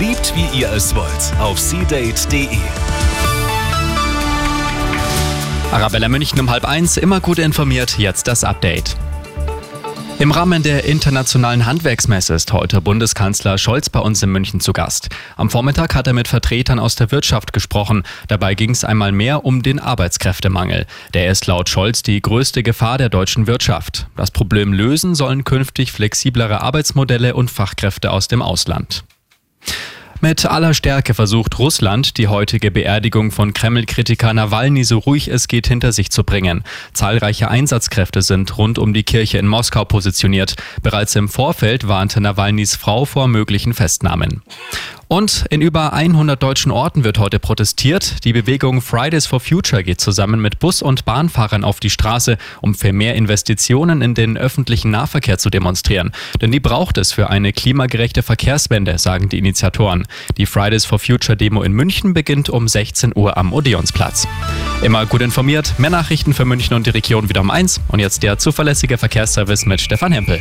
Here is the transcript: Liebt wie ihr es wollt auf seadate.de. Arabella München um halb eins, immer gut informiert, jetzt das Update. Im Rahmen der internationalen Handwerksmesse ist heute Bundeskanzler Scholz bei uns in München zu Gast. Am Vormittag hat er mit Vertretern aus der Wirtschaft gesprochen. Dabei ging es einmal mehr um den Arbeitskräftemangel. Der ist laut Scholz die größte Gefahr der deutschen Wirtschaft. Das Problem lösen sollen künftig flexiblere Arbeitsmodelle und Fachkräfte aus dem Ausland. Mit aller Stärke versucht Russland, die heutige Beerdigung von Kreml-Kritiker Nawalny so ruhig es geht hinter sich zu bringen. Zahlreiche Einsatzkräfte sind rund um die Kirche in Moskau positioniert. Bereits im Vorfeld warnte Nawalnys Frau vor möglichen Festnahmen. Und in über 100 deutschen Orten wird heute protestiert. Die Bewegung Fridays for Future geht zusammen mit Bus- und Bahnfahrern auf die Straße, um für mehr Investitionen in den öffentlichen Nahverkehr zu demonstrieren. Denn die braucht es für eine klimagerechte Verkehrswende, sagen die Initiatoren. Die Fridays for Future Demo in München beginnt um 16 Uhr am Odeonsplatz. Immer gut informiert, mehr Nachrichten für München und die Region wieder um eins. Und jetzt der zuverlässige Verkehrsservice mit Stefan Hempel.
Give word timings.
Liebt 0.00 0.34
wie 0.34 0.58
ihr 0.58 0.72
es 0.72 0.94
wollt 0.94 1.38
auf 1.40 1.60
seadate.de. 1.60 2.48
Arabella 5.70 6.08
München 6.08 6.40
um 6.40 6.48
halb 6.48 6.64
eins, 6.64 6.96
immer 6.96 7.20
gut 7.20 7.38
informiert, 7.38 7.98
jetzt 7.98 8.26
das 8.26 8.42
Update. 8.42 8.96
Im 10.18 10.30
Rahmen 10.30 10.62
der 10.62 10.84
internationalen 10.84 11.66
Handwerksmesse 11.66 12.32
ist 12.32 12.50
heute 12.54 12.80
Bundeskanzler 12.80 13.58
Scholz 13.58 13.90
bei 13.90 14.00
uns 14.00 14.22
in 14.22 14.32
München 14.32 14.60
zu 14.60 14.72
Gast. 14.72 15.10
Am 15.36 15.50
Vormittag 15.50 15.94
hat 15.94 16.06
er 16.06 16.14
mit 16.14 16.28
Vertretern 16.28 16.78
aus 16.78 16.94
der 16.94 17.10
Wirtschaft 17.12 17.52
gesprochen. 17.52 18.04
Dabei 18.28 18.54
ging 18.54 18.70
es 18.70 18.84
einmal 18.84 19.12
mehr 19.12 19.44
um 19.44 19.62
den 19.62 19.78
Arbeitskräftemangel. 19.78 20.86
Der 21.12 21.30
ist 21.30 21.46
laut 21.46 21.68
Scholz 21.68 22.02
die 22.02 22.22
größte 22.22 22.62
Gefahr 22.62 22.96
der 22.96 23.10
deutschen 23.10 23.46
Wirtschaft. 23.46 24.06
Das 24.16 24.30
Problem 24.30 24.72
lösen 24.72 25.14
sollen 25.14 25.44
künftig 25.44 25.92
flexiblere 25.92 26.62
Arbeitsmodelle 26.62 27.34
und 27.34 27.50
Fachkräfte 27.50 28.10
aus 28.10 28.28
dem 28.28 28.40
Ausland. 28.40 29.04
Mit 30.22 30.44
aller 30.44 30.74
Stärke 30.74 31.14
versucht 31.14 31.58
Russland, 31.58 32.18
die 32.18 32.28
heutige 32.28 32.70
Beerdigung 32.70 33.30
von 33.30 33.54
Kreml-Kritiker 33.54 34.34
Nawalny 34.34 34.84
so 34.84 34.98
ruhig 34.98 35.28
es 35.28 35.48
geht 35.48 35.66
hinter 35.66 35.92
sich 35.92 36.10
zu 36.10 36.24
bringen. 36.24 36.62
Zahlreiche 36.92 37.48
Einsatzkräfte 37.48 38.20
sind 38.20 38.58
rund 38.58 38.78
um 38.78 38.92
die 38.92 39.02
Kirche 39.02 39.38
in 39.38 39.46
Moskau 39.46 39.86
positioniert. 39.86 40.56
Bereits 40.82 41.16
im 41.16 41.30
Vorfeld 41.30 41.88
warnte 41.88 42.20
Nawalnys 42.20 42.76
Frau 42.76 43.06
vor 43.06 43.28
möglichen 43.28 43.72
Festnahmen. 43.72 44.42
Und 45.12 45.44
in 45.50 45.60
über 45.60 45.92
100 45.92 46.40
deutschen 46.40 46.70
Orten 46.70 47.02
wird 47.02 47.18
heute 47.18 47.40
protestiert. 47.40 48.24
Die 48.24 48.32
Bewegung 48.32 48.80
Fridays 48.80 49.26
for 49.26 49.40
Future 49.40 49.82
geht 49.82 50.00
zusammen 50.00 50.40
mit 50.40 50.60
Bus- 50.60 50.82
und 50.82 51.04
Bahnfahrern 51.04 51.64
auf 51.64 51.80
die 51.80 51.90
Straße, 51.90 52.38
um 52.60 52.76
für 52.76 52.92
mehr 52.92 53.16
Investitionen 53.16 54.02
in 54.02 54.14
den 54.14 54.38
öffentlichen 54.38 54.92
Nahverkehr 54.92 55.36
zu 55.36 55.50
demonstrieren. 55.50 56.12
Denn 56.40 56.52
die 56.52 56.60
braucht 56.60 56.96
es 56.96 57.10
für 57.10 57.28
eine 57.28 57.52
klimagerechte 57.52 58.22
Verkehrswende, 58.22 58.98
sagen 58.98 59.28
die 59.28 59.38
Initiatoren. 59.38 60.06
Die 60.36 60.46
Fridays 60.46 60.84
for 60.84 61.00
Future 61.00 61.36
Demo 61.36 61.64
in 61.64 61.72
München 61.72 62.14
beginnt 62.14 62.48
um 62.48 62.68
16 62.68 63.10
Uhr 63.16 63.36
am 63.36 63.52
Odeonsplatz. 63.52 64.28
Immer 64.80 65.06
gut 65.06 65.22
informiert, 65.22 65.74
mehr 65.76 65.90
Nachrichten 65.90 66.34
für 66.34 66.44
München 66.44 66.76
und 66.76 66.86
die 66.86 66.90
Region 66.90 67.28
wieder 67.28 67.40
um 67.40 67.50
eins. 67.50 67.80
Und 67.88 67.98
jetzt 67.98 68.22
der 68.22 68.38
zuverlässige 68.38 68.96
Verkehrsservice 68.96 69.66
mit 69.66 69.80
Stefan 69.80 70.12
Hempel. 70.12 70.40